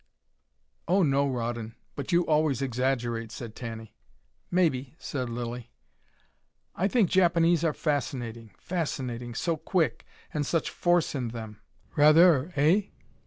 [0.87, 3.93] "Oh, no, Rawdon, but you always exaggerate," said Tanny.
[4.49, 5.69] "Maybe," said Lilly.
[6.75, 11.61] "I think Japanese are fascinating fascinating so quick, and such FORCE in them"
[11.95, 12.51] "Rather!
[12.55, 12.85] eh?"